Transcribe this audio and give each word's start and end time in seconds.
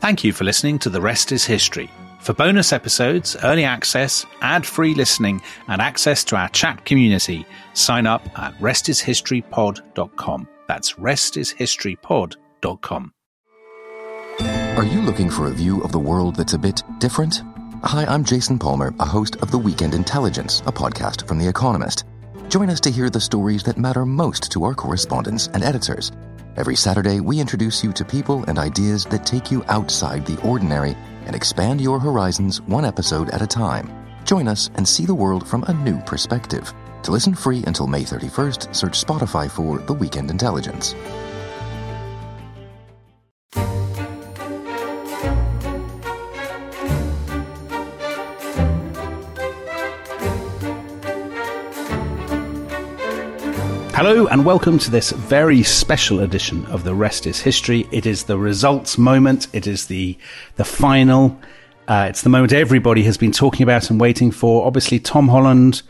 Thank 0.00 0.24
you 0.24 0.32
for 0.32 0.44
listening 0.44 0.78
to 0.78 0.88
The 0.88 1.02
Rest 1.02 1.30
is 1.30 1.44
History. 1.44 1.90
For 2.20 2.32
bonus 2.32 2.72
episodes, 2.72 3.36
early 3.44 3.64
access, 3.64 4.24
ad 4.40 4.64
free 4.64 4.94
listening, 4.94 5.42
and 5.68 5.82
access 5.82 6.24
to 6.24 6.36
our 6.36 6.48
chat 6.48 6.86
community, 6.86 7.44
sign 7.74 8.06
up 8.06 8.26
at 8.38 8.54
restishistorypod.com. 8.60 10.48
That's 10.66 10.94
restishistorypod.com. 10.94 13.12
Are 14.78 14.84
you 14.84 15.02
looking 15.02 15.28
for 15.28 15.48
a 15.48 15.52
view 15.52 15.82
of 15.82 15.92
the 15.92 15.98
world 15.98 16.36
that's 16.36 16.54
a 16.54 16.58
bit 16.58 16.82
different? 16.98 17.42
Hi, 17.82 18.06
I'm 18.06 18.24
Jason 18.24 18.58
Palmer, 18.58 18.94
a 19.00 19.04
host 19.04 19.36
of 19.42 19.50
The 19.50 19.58
Weekend 19.58 19.92
Intelligence, 19.92 20.60
a 20.60 20.72
podcast 20.72 21.28
from 21.28 21.38
The 21.38 21.48
Economist. 21.48 22.04
Join 22.48 22.70
us 22.70 22.80
to 22.80 22.90
hear 22.90 23.10
the 23.10 23.20
stories 23.20 23.64
that 23.64 23.76
matter 23.76 24.06
most 24.06 24.50
to 24.52 24.64
our 24.64 24.72
correspondents 24.72 25.48
and 25.48 25.62
editors. 25.62 26.10
Every 26.60 26.76
Saturday, 26.76 27.20
we 27.20 27.40
introduce 27.40 27.82
you 27.82 27.90
to 27.94 28.04
people 28.04 28.44
and 28.44 28.58
ideas 28.58 29.06
that 29.06 29.24
take 29.24 29.50
you 29.50 29.64
outside 29.68 30.26
the 30.26 30.38
ordinary 30.42 30.94
and 31.24 31.34
expand 31.34 31.80
your 31.80 31.98
horizons 31.98 32.60
one 32.66 32.84
episode 32.84 33.30
at 33.30 33.40
a 33.40 33.46
time. 33.46 33.90
Join 34.24 34.46
us 34.46 34.68
and 34.74 34.86
see 34.86 35.06
the 35.06 35.14
world 35.14 35.48
from 35.48 35.62
a 35.62 35.72
new 35.72 35.96
perspective. 36.00 36.70
To 37.04 37.12
listen 37.12 37.34
free 37.34 37.64
until 37.66 37.86
May 37.86 38.02
31st, 38.02 38.76
search 38.76 39.02
Spotify 39.02 39.50
for 39.50 39.78
The 39.78 39.94
Weekend 39.94 40.30
Intelligence. 40.30 40.94
Hello 54.02 54.26
and 54.28 54.46
welcome 54.46 54.78
to 54.78 54.90
this 54.90 55.10
very 55.10 55.62
special 55.62 56.20
edition 56.20 56.64
of 56.68 56.84
The 56.84 56.94
Rest 56.94 57.26
is 57.26 57.38
History. 57.38 57.86
It 57.92 58.06
is 58.06 58.24
the 58.24 58.38
results 58.38 58.96
moment. 58.96 59.48
It 59.52 59.66
is 59.66 59.88
the, 59.88 60.16
the 60.56 60.64
final. 60.64 61.38
Uh, 61.86 62.06
it's 62.08 62.22
the 62.22 62.30
moment 62.30 62.54
everybody 62.54 63.02
has 63.02 63.18
been 63.18 63.30
talking 63.30 63.62
about 63.62 63.90
and 63.90 64.00
waiting 64.00 64.30
for. 64.30 64.66
Obviously, 64.66 65.00
Tom 65.00 65.28
Holland, 65.28 65.82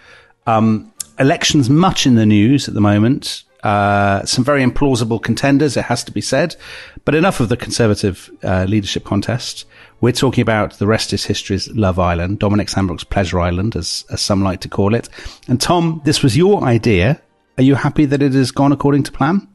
um, 0.48 0.92
elections 1.20 1.70
much 1.70 2.04
in 2.04 2.16
the 2.16 2.26
news 2.26 2.66
at 2.66 2.74
the 2.74 2.80
moment. 2.80 3.44
Uh, 3.62 4.24
some 4.24 4.42
very 4.42 4.64
implausible 4.64 5.22
contenders, 5.22 5.76
it 5.76 5.84
has 5.84 6.02
to 6.02 6.10
be 6.10 6.20
said. 6.20 6.56
But 7.04 7.14
enough 7.14 7.38
of 7.38 7.48
the 7.48 7.56
Conservative 7.56 8.28
uh, 8.42 8.64
leadership 8.64 9.04
contest. 9.04 9.66
We're 10.00 10.10
talking 10.10 10.42
about 10.42 10.80
the 10.80 10.88
rest 10.88 11.12
is 11.12 11.26
history's 11.26 11.68
Love 11.68 12.00
Island, 12.00 12.40
Dominic 12.40 12.70
Sandbrook's 12.70 13.04
Pleasure 13.04 13.38
Island, 13.38 13.76
as, 13.76 14.04
as 14.10 14.20
some 14.20 14.42
like 14.42 14.62
to 14.62 14.68
call 14.68 14.96
it. 14.96 15.08
And 15.46 15.60
Tom, 15.60 16.02
this 16.04 16.24
was 16.24 16.36
your 16.36 16.64
idea. 16.64 17.22
Are 17.60 17.62
you 17.62 17.74
happy 17.74 18.06
that 18.06 18.22
it 18.22 18.32
has 18.32 18.52
gone 18.52 18.72
according 18.72 19.02
to 19.02 19.12
plan? 19.12 19.46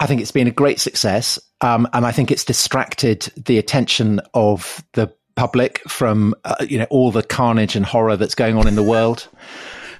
I 0.00 0.06
think 0.06 0.20
it's 0.20 0.32
been 0.32 0.48
a 0.48 0.50
great 0.50 0.80
success. 0.80 1.38
Um, 1.60 1.86
and 1.92 2.04
I 2.04 2.10
think 2.10 2.32
it's 2.32 2.44
distracted 2.44 3.32
the 3.36 3.58
attention 3.58 4.20
of 4.34 4.84
the 4.94 5.14
public 5.36 5.80
from, 5.88 6.34
uh, 6.44 6.56
you 6.68 6.78
know, 6.78 6.88
all 6.90 7.12
the 7.12 7.22
carnage 7.22 7.76
and 7.76 7.86
horror 7.86 8.16
that's 8.16 8.34
going 8.34 8.56
on 8.56 8.66
in 8.66 8.74
the 8.74 8.82
world. 8.82 9.28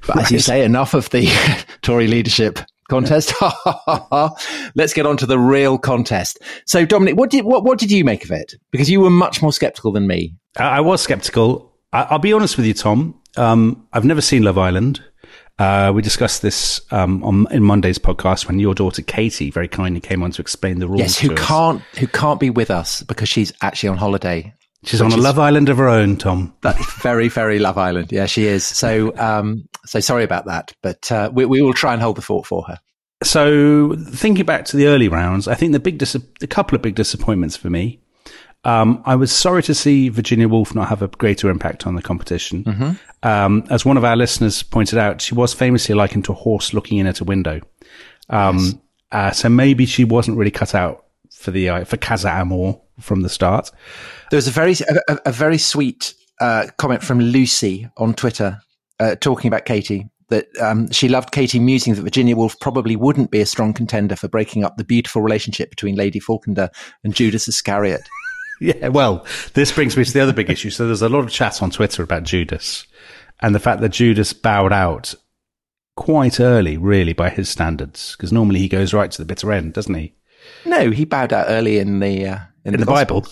But 0.04 0.16
right. 0.16 0.24
as 0.24 0.32
you 0.32 0.40
say, 0.40 0.64
enough 0.64 0.94
of 0.94 1.10
the 1.10 1.28
Tory 1.82 2.08
leadership 2.08 2.58
contest. 2.90 3.32
Let's 4.74 4.92
get 4.92 5.06
on 5.06 5.16
to 5.18 5.26
the 5.26 5.38
real 5.38 5.78
contest. 5.78 6.40
So, 6.66 6.84
Dominic, 6.84 7.16
what 7.16 7.30
did 7.30 7.44
what, 7.44 7.62
what 7.62 7.78
did 7.78 7.92
you 7.92 8.02
make 8.02 8.24
of 8.24 8.32
it? 8.32 8.54
Because 8.72 8.90
you 8.90 9.00
were 9.00 9.10
much 9.10 9.42
more 9.42 9.52
skeptical 9.52 9.92
than 9.92 10.08
me. 10.08 10.34
I 10.56 10.80
was 10.80 11.02
skeptical. 11.02 11.72
I, 11.92 12.08
will 12.10 12.18
be 12.18 12.32
honest 12.32 12.56
with 12.56 12.66
you, 12.66 12.74
Tom. 12.74 13.20
Um, 13.36 13.86
I've 13.92 14.04
never 14.04 14.20
seen 14.20 14.42
Love 14.42 14.58
Island. 14.58 15.00
Uh, 15.58 15.92
we 15.94 16.02
discussed 16.02 16.42
this 16.42 16.80
um, 16.90 17.22
on 17.22 17.46
in 17.52 17.62
Monday's 17.62 17.98
podcast 17.98 18.48
when 18.48 18.58
your 18.58 18.74
daughter 18.74 19.02
Katie 19.02 19.50
very 19.50 19.68
kindly 19.68 20.00
came 20.00 20.22
on 20.22 20.32
to 20.32 20.42
explain 20.42 20.80
the 20.80 20.88
rules. 20.88 21.00
Yes, 21.00 21.18
who 21.18 21.34
can't 21.36 21.80
who 21.98 22.08
can't 22.08 22.40
be 22.40 22.50
with 22.50 22.70
us 22.70 23.02
because 23.02 23.28
she's 23.28 23.52
actually 23.62 23.90
on 23.90 23.96
holiday. 23.96 24.52
She's 24.84 25.00
on 25.00 25.12
a 25.12 25.16
Love 25.16 25.38
Island 25.38 25.68
of 25.68 25.78
her 25.78 25.88
own, 25.88 26.16
Tom. 26.16 26.54
That's 26.60 26.94
very, 27.00 27.28
very 27.28 27.58
Love 27.58 27.78
Island. 27.78 28.12
Yeah, 28.12 28.26
she 28.26 28.44
is. 28.44 28.64
So, 28.64 29.16
um, 29.16 29.66
so 29.86 29.98
sorry 30.00 30.24
about 30.24 30.44
that, 30.44 30.72
but 30.82 31.10
uh, 31.10 31.30
we, 31.32 31.46
we 31.46 31.62
will 31.62 31.72
try 31.72 31.94
and 31.94 32.02
hold 32.02 32.16
the 32.16 32.22
fort 32.22 32.46
for 32.46 32.64
her. 32.64 32.78
So, 33.22 33.96
thinking 33.96 34.44
back 34.44 34.66
to 34.66 34.76
the 34.76 34.88
early 34.88 35.08
rounds, 35.08 35.48
I 35.48 35.54
think 35.54 35.72
the 35.72 35.80
big, 35.80 35.96
dis- 35.96 36.16
a 36.42 36.46
couple 36.46 36.76
of 36.76 36.82
big 36.82 36.96
disappointments 36.96 37.56
for 37.56 37.70
me 37.70 38.00
um, 38.64 39.02
I 39.04 39.14
was 39.16 39.30
sorry 39.30 39.62
to 39.64 39.74
see 39.74 40.08
Virginia 40.08 40.48
Woolf 40.48 40.74
not 40.74 40.88
have 40.88 41.02
a 41.02 41.08
greater 41.08 41.50
impact 41.50 41.86
on 41.86 41.94
the 41.94 42.02
competition. 42.02 42.64
Mm-hmm. 42.64 42.90
Um, 43.28 43.64
as 43.70 43.84
one 43.84 43.96
of 43.96 44.04
our 44.04 44.16
listeners 44.16 44.62
pointed 44.62 44.98
out, 44.98 45.20
she 45.20 45.34
was 45.34 45.52
famously 45.52 45.94
likened 45.94 46.24
to 46.26 46.32
a 46.32 46.34
horse 46.34 46.72
looking 46.72 46.98
in 46.98 47.06
at 47.06 47.20
a 47.20 47.24
window. 47.24 47.60
Um, 48.30 48.58
yes. 48.58 48.74
uh, 49.12 49.30
so 49.32 49.48
maybe 49.48 49.86
she 49.86 50.04
wasn't 50.04 50.38
really 50.38 50.50
cut 50.50 50.74
out 50.74 51.04
for 51.30 51.50
the 51.50 51.68
uh, 51.68 51.84
for 51.84 51.96
Casa 51.96 52.30
Amor 52.30 52.80
from 53.00 53.22
the 53.22 53.28
start. 53.28 53.70
There 54.30 54.38
was 54.38 54.48
a 54.48 54.50
very 54.50 54.74
a, 55.08 55.18
a 55.26 55.32
very 55.32 55.58
sweet 55.58 56.14
uh, 56.40 56.66
comment 56.78 57.02
from 57.02 57.20
Lucy 57.20 57.88
on 57.98 58.14
Twitter 58.14 58.60
uh, 58.98 59.16
talking 59.16 59.48
about 59.48 59.66
Katie. 59.66 60.08
That 60.30 60.46
um, 60.58 60.90
she 60.90 61.08
loved 61.08 61.32
Katie 61.32 61.58
musing 61.58 61.94
that 61.94 62.02
Virginia 62.02 62.34
Woolf 62.34 62.58
probably 62.58 62.96
wouldn't 62.96 63.30
be 63.30 63.42
a 63.42 63.46
strong 63.46 63.74
contender 63.74 64.16
for 64.16 64.26
breaking 64.26 64.64
up 64.64 64.78
the 64.78 64.84
beautiful 64.84 65.20
relationship 65.20 65.68
between 65.68 65.96
Lady 65.96 66.18
Falkender 66.18 66.70
and 67.04 67.14
Judas 67.14 67.46
Iscariot. 67.46 68.08
Yeah, 68.60 68.88
well, 68.88 69.26
this 69.54 69.72
brings 69.72 69.96
me 69.96 70.04
to 70.04 70.12
the 70.12 70.20
other 70.20 70.32
big 70.32 70.48
issue. 70.48 70.70
So 70.70 70.86
there's 70.86 71.02
a 71.02 71.08
lot 71.08 71.24
of 71.24 71.30
chat 71.30 71.60
on 71.60 71.70
Twitter 71.70 72.04
about 72.04 72.22
Judas 72.22 72.86
and 73.40 73.54
the 73.54 73.60
fact 73.60 73.80
that 73.80 73.90
Judas 73.90 74.32
bowed 74.32 74.72
out 74.72 75.14
quite 75.96 76.40
early, 76.40 76.76
really, 76.76 77.12
by 77.12 77.30
his 77.30 77.48
standards, 77.48 78.14
because 78.16 78.32
normally 78.32 78.60
he 78.60 78.68
goes 78.68 78.94
right 78.94 79.10
to 79.10 79.18
the 79.18 79.26
bitter 79.26 79.52
end, 79.52 79.72
doesn't 79.72 79.94
he? 79.94 80.14
No, 80.64 80.90
he 80.90 81.04
bowed 81.04 81.32
out 81.32 81.46
early 81.48 81.78
in 81.78 82.00
the 82.00 82.26
uh, 82.26 82.38
in, 82.64 82.74
in, 82.74 82.80
the, 82.80 82.86
the 82.86 82.92
Bible. 82.92 83.26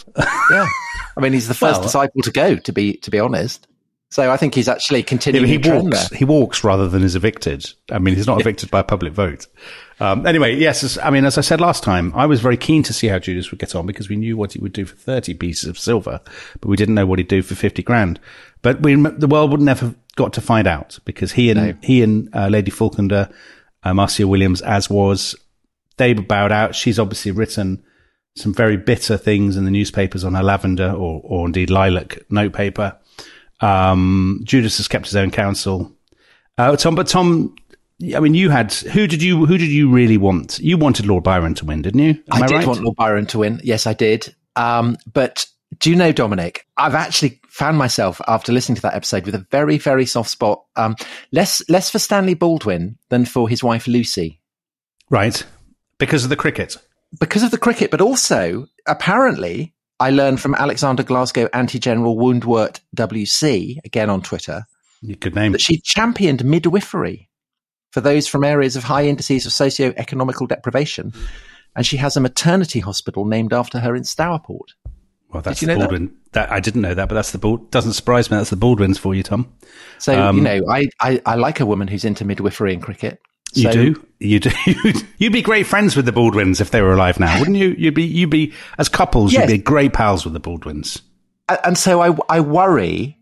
yeah, 0.50 0.66
I 1.16 1.20
mean, 1.20 1.32
he's 1.32 1.48
the 1.48 1.54
first 1.54 1.80
well, 1.80 1.82
disciple 1.82 2.22
to 2.22 2.30
go. 2.30 2.56
To 2.56 2.72
be 2.72 2.94
to 2.98 3.10
be 3.10 3.20
honest, 3.20 3.66
so 4.12 4.30
I 4.30 4.36
think 4.36 4.54
he's 4.54 4.68
actually 4.68 5.02
continuing. 5.02 5.48
Yeah, 5.48 5.58
he 5.58 5.70
walks. 5.70 6.08
He 6.10 6.24
walks 6.26 6.62
rather 6.62 6.86
than 6.86 7.02
is 7.02 7.16
evicted. 7.16 7.72
I 7.90 7.98
mean, 7.98 8.14
he's 8.14 8.26
not 8.26 8.42
evicted 8.42 8.70
by 8.70 8.80
a 8.80 8.84
public 8.84 9.14
vote. 9.14 9.46
Um, 10.00 10.26
anyway, 10.26 10.54
yes, 10.54 10.84
as, 10.84 10.98
I 10.98 11.08
mean, 11.08 11.24
as 11.24 11.38
I 11.38 11.40
said 11.40 11.62
last 11.62 11.82
time, 11.82 12.12
I 12.14 12.26
was 12.26 12.42
very 12.42 12.58
keen 12.58 12.82
to 12.82 12.92
see 12.92 13.06
how 13.06 13.18
Judas 13.18 13.50
would 13.50 13.58
get 13.58 13.74
on 13.74 13.86
because 13.86 14.10
we 14.10 14.16
knew 14.16 14.36
what 14.36 14.52
he 14.52 14.58
would 14.58 14.74
do 14.74 14.84
for 14.84 14.96
30 14.96 15.32
pieces 15.32 15.66
of 15.66 15.78
silver, 15.78 16.20
but 16.60 16.68
we 16.68 16.76
didn't 16.76 16.94
know 16.94 17.06
what 17.06 17.20
he'd 17.20 17.28
do 17.28 17.40
for 17.40 17.54
50 17.54 17.82
grand. 17.84 18.20
But 18.60 18.82
we, 18.82 18.96
the 18.96 19.26
world 19.26 19.50
would 19.50 19.62
never 19.62 19.94
got 20.16 20.34
to 20.34 20.42
find 20.42 20.66
out 20.66 20.98
because 21.06 21.32
he 21.32 21.48
and, 21.48 21.60
no. 21.60 21.74
he 21.82 22.02
and 22.02 22.28
uh, 22.34 22.48
Lady 22.48 22.70
Falkender, 22.70 23.32
uh, 23.82 23.94
Marcia 23.94 24.28
Williams, 24.28 24.60
as 24.60 24.90
was, 24.90 25.34
they 25.96 26.12
bowed 26.12 26.52
out. 26.52 26.74
She's 26.74 26.98
obviously 26.98 27.32
written 27.32 27.82
some 28.36 28.52
very 28.52 28.76
bitter 28.76 29.16
things 29.16 29.56
in 29.56 29.64
the 29.64 29.70
newspapers 29.70 30.22
on 30.22 30.34
her 30.34 30.42
lavender 30.42 30.90
or, 30.90 31.22
or 31.24 31.46
indeed 31.46 31.70
lilac 31.70 32.30
notepaper. 32.30 32.98
Um, 33.62 34.40
Judas 34.44 34.76
has 34.76 34.88
kept 34.88 35.06
his 35.06 35.16
own 35.16 35.30
counsel. 35.30 35.92
Uh, 36.58 36.76
Tom, 36.76 36.94
but 36.94 37.06
Tom, 37.06 37.54
I 38.14 38.20
mean, 38.20 38.34
you 38.34 38.50
had 38.50 38.72
who 38.72 39.06
did 39.06 39.22
you 39.22 39.46
who 39.46 39.56
did 39.56 39.70
you 39.70 39.90
really 39.90 40.18
want? 40.18 40.58
You 40.58 40.76
wanted 40.76 41.06
Lord 41.06 41.24
Byron 41.24 41.54
to 41.54 41.64
win, 41.64 41.82
didn't 41.82 42.00
you? 42.00 42.22
Am 42.32 42.42
I, 42.42 42.44
I 42.44 42.46
did 42.46 42.54
right? 42.56 42.66
want 42.66 42.82
Lord 42.82 42.96
Byron 42.96 43.26
to 43.26 43.38
win. 43.38 43.60
Yes, 43.62 43.86
I 43.86 43.94
did. 43.94 44.34
Um, 44.56 44.98
but 45.10 45.46
do 45.78 45.90
you 45.90 45.96
know, 45.96 46.12
Dominic? 46.12 46.66
I've 46.76 46.94
actually 46.94 47.40
found 47.48 47.78
myself 47.78 48.20
after 48.26 48.52
listening 48.52 48.76
to 48.76 48.82
that 48.82 48.94
episode 48.94 49.24
with 49.24 49.34
a 49.34 49.46
very, 49.50 49.78
very 49.78 50.06
soft 50.06 50.30
spot. 50.30 50.64
Um, 50.76 50.96
less 51.30 51.62
less 51.68 51.90
for 51.90 51.98
Stanley 51.98 52.34
Baldwin 52.34 52.98
than 53.08 53.24
for 53.24 53.48
his 53.48 53.62
wife 53.62 53.86
Lucy. 53.86 54.40
Right, 55.08 55.44
because 55.98 56.24
of 56.24 56.30
the 56.30 56.36
cricket. 56.36 56.76
Because 57.20 57.42
of 57.42 57.50
the 57.50 57.58
cricket, 57.58 57.90
but 57.90 58.00
also 58.00 58.66
apparently 58.86 59.74
I 60.02 60.10
learned 60.10 60.40
from 60.40 60.56
Alexander 60.56 61.04
Glasgow 61.04 61.48
Anti 61.52 61.78
General 61.78 62.16
Woundwort 62.16 62.80
WC, 62.96 63.78
again 63.84 64.10
on 64.10 64.20
Twitter. 64.20 64.64
Good 65.20 65.36
name. 65.36 65.52
That 65.52 65.60
she 65.60 65.78
championed 65.78 66.44
midwifery 66.44 67.28
for 67.92 68.00
those 68.00 68.26
from 68.26 68.42
areas 68.42 68.74
of 68.74 68.82
high 68.82 69.06
indices 69.06 69.46
of 69.46 69.52
socio-economical 69.52 70.48
deprivation. 70.48 71.12
And 71.76 71.86
she 71.86 71.98
has 71.98 72.16
a 72.16 72.20
maternity 72.20 72.80
hospital 72.80 73.26
named 73.26 73.52
after 73.52 73.78
her 73.78 73.94
in 73.94 74.02
Stourport. 74.02 74.74
Well, 75.30 75.40
that's 75.40 75.62
you 75.62 75.68
know 75.68 75.78
Baldwin. 75.78 76.08
That? 76.32 76.48
that? 76.48 76.52
I 76.52 76.58
didn't 76.58 76.82
know 76.82 76.94
that, 76.94 77.08
but 77.08 77.14
that's 77.14 77.31
the 77.31 77.38
Bald. 77.38 77.70
Doesn't 77.70 77.93
surprise 77.93 78.28
me. 78.28 78.38
That's 78.38 78.50
the 78.50 78.56
Baldwins 78.56 78.99
for 78.99 79.14
you, 79.14 79.22
Tom. 79.22 79.54
So 79.99 80.20
um, 80.20 80.37
you 80.37 80.43
know, 80.43 80.62
I, 80.69 80.88
I, 80.99 81.22
I 81.25 81.37
like 81.37 81.60
a 81.60 81.66
woman 81.66 81.87
who's 81.87 82.04
into 82.04 82.25
midwifery 82.25 82.72
and 82.72 82.82
cricket. 82.82 83.20
You 83.62 83.70
do, 83.70 84.06
you 84.19 84.40
do. 84.40 84.50
you'd 85.19 85.32
be 85.32 85.43
great 85.43 85.66
friends 85.66 85.94
with 85.94 86.06
the 86.06 86.12
Baldwins 86.12 86.60
if 86.60 86.70
they 86.70 86.81
were 86.81 86.94
alive 86.94 87.20
now, 87.20 87.38
wouldn't 87.38 87.56
you? 87.56 87.75
You'd 87.76 87.94
be, 87.94 88.04
you'd 88.04 88.31
be 88.31 88.54
as 88.78 88.88
couples, 88.88 89.32
yes. 89.32 89.43
you'd 89.49 89.58
be 89.58 89.62
great 89.62 89.93
pals 89.93 90.25
with 90.25 90.32
the 90.32 90.40
Baldwins. 90.40 91.02
And 91.64 91.76
so 91.76 92.00
I, 92.00 92.16
I 92.28 92.40
worry 92.40 93.19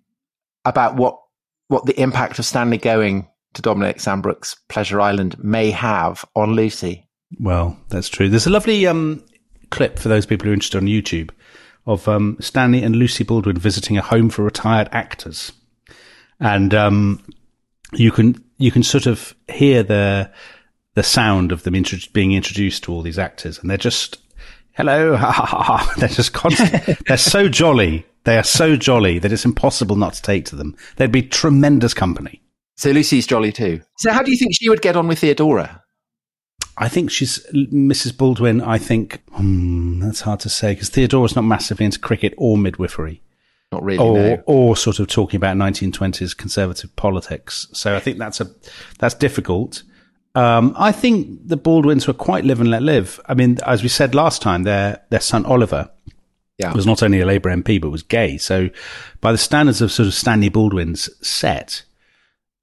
about 0.64 0.94
what 0.96 1.20
what 1.68 1.86
the 1.86 2.00
impact 2.00 2.38
of 2.38 2.44
Stanley 2.44 2.78
going 2.78 3.28
to 3.54 3.62
Dominic 3.62 4.00
Sandbrook's 4.00 4.56
Pleasure 4.68 5.00
Island 5.00 5.42
may 5.42 5.70
have 5.70 6.24
on 6.34 6.52
Lucy. 6.52 7.08
Well, 7.38 7.78
that's 7.88 8.08
true. 8.08 8.28
There's 8.28 8.46
a 8.46 8.50
lovely 8.50 8.86
um, 8.86 9.24
clip 9.70 9.98
for 9.98 10.08
those 10.08 10.26
people 10.26 10.44
who 10.44 10.50
are 10.50 10.54
interested 10.54 10.78
on 10.78 10.86
YouTube 10.86 11.30
of 11.86 12.08
um, 12.08 12.36
Stanley 12.40 12.82
and 12.82 12.96
Lucy 12.96 13.24
Baldwin 13.24 13.56
visiting 13.56 13.96
a 13.96 14.02
home 14.02 14.30
for 14.30 14.42
retired 14.42 14.88
actors, 14.92 15.52
and 16.40 16.74
um, 16.74 17.24
you 17.92 18.10
can 18.10 18.42
you 18.58 18.70
can 18.70 18.82
sort 18.82 19.06
of 19.06 19.34
hear 19.48 19.82
the 19.82 20.30
the 20.94 21.02
sound 21.02 21.52
of 21.52 21.62
them 21.62 21.74
intro- 21.74 21.98
being 22.12 22.32
introduced 22.32 22.84
to 22.84 22.92
all 22.92 23.02
these 23.02 23.18
actors, 23.18 23.58
and 23.58 23.70
they're 23.70 23.76
just 23.76 24.18
hello, 24.72 25.16
ha 25.16 25.30
ha 25.30 25.44
ha 25.44 25.62
ha. 25.62 25.94
They're 25.98 26.08
just 26.08 26.32
constant. 26.32 26.98
they're 27.06 27.16
so 27.16 27.48
jolly. 27.48 28.06
They 28.24 28.36
are 28.36 28.44
so 28.44 28.76
jolly 28.76 29.18
that 29.18 29.32
it's 29.32 29.44
impossible 29.44 29.96
not 29.96 30.12
to 30.14 30.22
take 30.22 30.44
to 30.46 30.56
them. 30.56 30.76
They'd 30.96 31.10
be 31.10 31.22
tremendous 31.22 31.94
company. 31.94 32.42
So 32.76 32.90
Lucy's 32.90 33.26
jolly 33.26 33.52
too. 33.52 33.80
So 33.98 34.12
how 34.12 34.22
do 34.22 34.30
you 34.30 34.36
think 34.36 34.54
she 34.54 34.68
would 34.68 34.82
get 34.82 34.96
on 34.96 35.08
with 35.08 35.18
Theodora? 35.20 35.82
I 36.76 36.88
think 36.88 37.10
she's 37.10 37.44
Mrs. 37.52 38.16
Baldwin. 38.16 38.62
I 38.62 38.78
think 38.78 39.22
hmm, 39.32 40.00
that's 40.00 40.22
hard 40.22 40.40
to 40.40 40.48
say 40.48 40.72
because 40.72 40.88
Theodora's 40.88 41.36
not 41.36 41.42
massively 41.42 41.84
into 41.84 41.98
cricket 41.98 42.32
or 42.38 42.56
midwifery. 42.56 43.20
Not 43.72 43.82
really, 43.84 43.98
or 44.04 44.14
no. 44.14 44.42
or 44.46 44.76
sort 44.76 44.98
of 44.98 45.06
talking 45.06 45.36
about 45.38 45.56
1920s 45.56 46.36
conservative 46.36 46.94
politics. 46.96 47.68
So 47.72 47.94
I 47.94 48.00
think 48.00 48.18
that's 48.18 48.40
a 48.40 48.50
that's 48.98 49.14
difficult. 49.14 49.82
Um, 50.34 50.74
I 50.78 50.92
think 50.92 51.46
the 51.48 51.56
Baldwins 51.56 52.06
were 52.06 52.14
quite 52.14 52.44
live 52.44 52.60
and 52.60 52.70
let 52.70 52.82
live. 52.82 53.20
I 53.26 53.34
mean, 53.34 53.58
as 53.66 53.82
we 53.82 53.88
said 53.88 54.14
last 54.14 54.42
time, 54.42 54.64
their 54.64 55.02
their 55.10 55.20
son 55.20 55.44
Oliver 55.46 55.90
Yeah. 56.58 56.72
was 56.72 56.84
not 56.86 57.02
only 57.02 57.20
a 57.20 57.26
Labour 57.26 57.48
MP 57.50 57.80
but 57.80 57.90
was 57.90 58.02
gay. 58.02 58.38
So 58.38 58.70
by 59.20 59.32
the 59.32 59.38
standards 59.38 59.80
of 59.80 59.90
sort 59.92 60.06
of 60.08 60.14
Stanley 60.14 60.48
Baldwin's 60.48 61.08
set, 61.26 61.82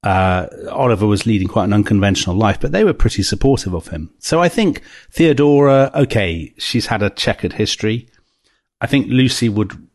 uh, 0.02 0.46
Oliver 0.70 1.06
was 1.06 1.26
leading 1.26 1.48
quite 1.48 1.64
an 1.64 1.72
unconventional 1.72 2.36
life, 2.36 2.60
but 2.60 2.72
they 2.72 2.84
were 2.84 2.92
pretty 2.94 3.22
supportive 3.22 3.74
of 3.74 3.88
him. 3.88 4.10
So 4.18 4.40
I 4.40 4.48
think 4.48 4.82
Theodora, 5.10 5.90
okay, 5.94 6.52
she's 6.58 6.86
had 6.86 7.02
a 7.02 7.10
checkered 7.10 7.54
history. 7.54 8.08
I 8.80 8.86
think 8.86 9.08
Lucy 9.08 9.48
would, 9.48 9.87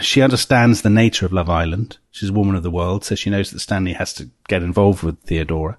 she 0.00 0.22
understands 0.22 0.82
the 0.82 0.90
nature 0.90 1.26
of 1.26 1.32
Love 1.32 1.48
Island. 1.48 1.98
She's 2.10 2.30
a 2.30 2.32
woman 2.32 2.56
of 2.56 2.62
the 2.62 2.70
world, 2.70 3.04
so 3.04 3.14
she 3.14 3.30
knows 3.30 3.50
that 3.50 3.60
Stanley 3.60 3.92
has 3.92 4.12
to 4.14 4.28
get 4.48 4.62
involved 4.62 5.02
with 5.02 5.20
Theodora. 5.20 5.78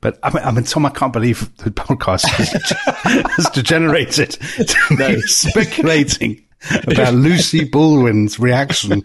But 0.00 0.18
I 0.22 0.30
mean, 0.34 0.44
I 0.44 0.50
mean, 0.50 0.64
Tom, 0.64 0.84
I 0.84 0.90
can't 0.90 1.12
believe 1.12 1.56
the 1.58 1.70
podcast 1.70 2.26
has, 2.26 2.50
has 3.36 3.50
degenerated 3.50 4.30
to 4.30 4.96
me 4.96 5.20
speculating 5.22 6.44
about 6.70 7.14
Lucy 7.14 7.64
Baldwin's 7.64 8.38
reaction. 8.38 9.02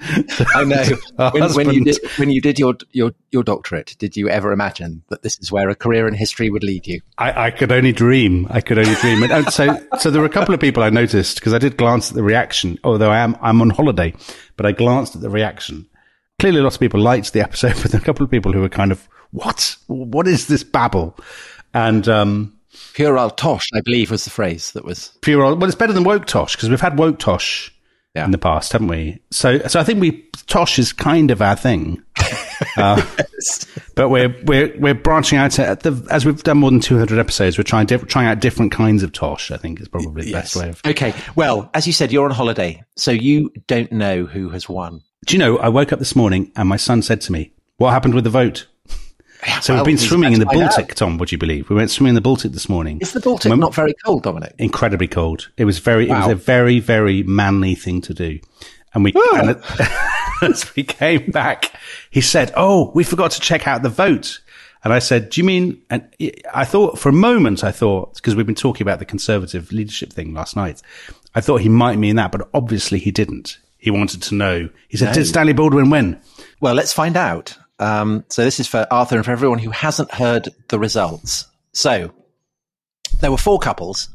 I 0.56 0.64
know. 0.64 0.84
When, 1.32 1.54
when 1.54 1.72
you 1.72 1.84
did 1.84 1.98
when 2.18 2.30
you 2.30 2.42
did 2.42 2.60
your, 2.60 2.76
your 2.92 3.12
your 3.32 3.44
doctorate, 3.44 3.96
did 4.00 4.16
you 4.16 4.30
ever 4.30 4.52
imagine 4.52 5.04
that 5.10 5.24
this 5.24 5.38
is 5.40 5.52
where 5.52 5.70
a 5.70 5.76
career 5.76 6.08
in 6.08 6.14
history 6.14 6.50
would 6.50 6.64
lead 6.64 6.88
you? 6.88 7.02
I, 7.18 7.48
I 7.48 7.52
could 7.52 7.72
only 7.72 7.92
dream. 7.92 8.48
I 8.50 8.62
could 8.62 8.78
only 8.78 8.96
dream. 8.96 9.24
And, 9.24 9.52
so, 9.52 9.80
so 10.00 10.12
there 10.12 10.22
were 10.22 10.28
a 10.28 10.32
couple 10.32 10.54
of 10.54 10.60
people 10.60 10.84
I 10.84 10.90
noticed 10.90 11.36
because 11.36 11.54
I 11.54 11.58
did 11.58 11.78
glance 11.78 12.10
at 12.10 12.16
the 12.16 12.24
reaction. 12.24 12.78
Although 12.84 13.12
I 13.12 13.20
am, 13.20 13.38
I'm 13.42 13.62
on 13.62 13.70
holiday, 13.70 14.14
but 14.56 14.66
I 14.66 14.72
glanced 14.72 15.16
at 15.16 15.22
the 15.22 15.30
reaction. 15.30 15.88
Clearly, 16.40 16.62
lots 16.62 16.76
of 16.76 16.80
people 16.80 17.00
liked 17.00 17.34
the 17.34 17.42
episode, 17.42 17.76
but 17.82 17.92
there 17.92 18.00
were 18.00 18.04
a 18.04 18.06
couple 18.06 18.24
of 18.24 18.32
people 18.32 18.54
who 18.54 18.62
were 18.62 18.70
kind 18.70 18.92
of, 18.92 19.08
"What? 19.32 19.76
What 19.88 20.28
is 20.28 20.48
this 20.48 20.64
babble?" 20.64 21.18
And 21.74 22.08
um, 22.08 22.57
Pure 22.94 23.18
old 23.18 23.38
tosh, 23.38 23.66
I 23.74 23.82
believe, 23.82 24.12
was 24.12 24.24
the 24.24 24.30
phrase 24.30 24.72
that 24.74 24.86
was. 24.86 25.12
pure. 25.22 25.56
Well, 25.56 25.64
it's 25.66 25.76
better 25.76 25.94
than 25.94 26.04
woke 26.04 26.26
tosh 26.26 26.56
because 26.56 26.70
we've 26.70 26.82
had 26.82 26.98
woke 27.00 27.20
tosh 27.20 27.72
Yeah. 28.16 28.26
in 28.26 28.32
the 28.32 28.38
past, 28.38 28.72
haven't 28.74 28.88
we? 28.88 29.20
So, 29.32 29.60
so 29.68 29.80
I 29.80 29.84
think 29.84 30.00
we 30.02 30.24
tosh 30.48 30.78
is 30.80 30.94
kind 30.94 31.32
of 31.32 31.42
our 31.42 31.56
thing. 31.56 32.02
Uh, 32.76 33.00
But 33.96 34.10
we're 34.10 34.36
we're 34.46 34.76
we're 34.80 34.96
branching 34.96 35.38
out 35.38 35.60
at 35.60 35.82
the, 35.82 36.06
as 36.10 36.26
we've 36.26 36.42
done 36.42 36.58
more 36.58 36.72
than 36.72 36.80
200 36.80 37.20
episodes. 37.20 37.56
We're 37.56 37.64
trying 37.64 37.86
diff- 37.86 38.08
trying 38.08 38.26
out 38.28 38.40
different 38.40 38.72
kinds 38.72 39.04
of 39.04 39.12
tosh. 39.12 39.52
I 39.52 39.58
think 39.58 39.80
is 39.80 39.88
probably 39.88 40.26
the 40.26 40.32
best 40.32 40.56
way 40.56 40.70
of. 40.70 40.82
Okay. 40.84 41.14
Well, 41.36 41.70
as 41.76 41.86
you 41.86 41.94
said, 41.94 42.12
you're 42.12 42.26
on 42.26 42.32
holiday, 42.32 42.84
so 42.96 43.12
you 43.12 43.52
don't 43.68 43.92
know 43.92 44.26
who 44.26 44.50
has 44.50 44.68
won. 44.68 45.02
Do 45.28 45.36
you 45.36 45.40
know? 45.40 45.58
I 45.60 45.70
woke 45.70 45.94
up 45.94 46.00
this 46.00 46.16
morning 46.16 46.52
and 46.56 46.68
my 46.68 46.78
son 46.78 47.04
said 47.04 47.22
to 47.22 47.32
me, 47.32 47.52
"What 47.78 47.92
happened 47.92 48.16
with 48.16 48.24
the 48.24 48.32
vote?" 48.32 48.66
So 49.62 49.74
Well, 49.74 49.84
we've 49.84 49.86
been 49.86 49.98
swimming 49.98 50.34
in 50.34 50.40
the 50.40 50.46
Baltic, 50.46 50.96
Tom. 50.96 51.18
Would 51.20 51.32
you 51.32 51.38
believe? 51.38 51.70
We 51.70 51.76
went 51.76 51.92
swimming 51.92 52.10
in 52.10 52.16
the 52.16 52.22
Baltic 52.22 52.52
this 52.54 52.68
morning. 52.68 53.00
Is 53.02 53.14
the 53.14 53.20
Baltic 53.20 53.56
not 53.56 53.74
very 53.74 53.94
cold, 54.06 54.24
Dominic? 54.24 54.54
incredibly 54.58 55.08
cold. 55.08 55.50
It 55.58 55.66
was 55.66 55.80
very, 55.80 56.10
it 56.10 56.14
was 56.14 56.28
a 56.28 56.36
very, 56.36 56.80
very 56.80 57.24
manly 57.24 57.76
thing 57.76 58.02
to 58.02 58.14
do. 58.14 58.40
And 58.94 59.04
we, 59.04 59.14
Ah. 59.16 59.40
and 59.40 59.50
it- 59.52 59.62
as 60.42 60.76
we 60.76 60.84
came 60.84 61.30
back, 61.32 61.72
he 62.10 62.22
said, 62.22 62.52
"Oh, 62.56 62.92
we 62.96 63.04
forgot 63.04 63.32
to 63.32 63.40
check 63.42 63.68
out 63.68 63.84
the 63.84 63.90
vote." 63.90 64.40
And 64.84 64.92
I 64.94 65.00
said, 65.00 65.30
"Do 65.30 65.42
you 65.42 65.46
mean?" 65.46 65.82
And 65.90 66.08
I 66.54 66.66
thought 66.66 66.98
for 66.98 67.10
a 67.10 67.14
moment, 67.14 67.64
I 67.64 67.72
thought 67.72 68.16
because 68.16 68.36
we've 68.36 68.46
been 68.46 68.56
talking 68.56 68.84
about 68.86 69.00
the 69.00 69.06
conservative 69.06 69.72
leadership 69.72 70.12
thing 70.14 70.34
last 70.34 70.56
night, 70.56 70.82
I 71.36 71.42
thought 71.42 71.62
he 71.62 71.70
might 71.70 71.98
mean 72.00 72.16
that, 72.16 72.32
but 72.32 72.48
obviously 72.54 72.98
he 73.00 73.12
didn't. 73.12 73.60
He 73.78 73.92
wanted 73.92 74.22
to 74.24 74.36
know. 74.36 74.70
He 74.88 74.98
said, 74.98 75.14
"Did 75.14 75.26
Stanley 75.28 75.54
Baldwin 75.54 75.90
win?" 75.92 76.20
Well, 76.60 76.74
let's 76.74 76.94
find 76.94 77.16
out. 77.18 77.56
Um, 77.80 78.26
so 78.30 78.44
this 78.44 78.60
is 78.60 78.68
for 78.68 78.88
Arthur 78.92 79.16
and 79.18 79.26
for 79.26 79.32
everyone 79.32 79.60
who 79.60 79.70
hasn't 79.72 80.12
heard 80.14 80.50
the 80.70 80.80
results. 80.80 81.46
So 81.74 82.12
there 83.20 83.32
were 83.32 83.38
four 83.38 83.60
couples: 83.60 84.10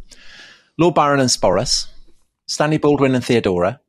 Lord 0.78 0.94
Byron 0.94 1.20
and 1.20 1.28
Sporus, 1.30 1.86
Stanley 2.46 2.78
Baldwin 2.78 3.14
and 3.14 3.24
Theodora, 3.24 3.80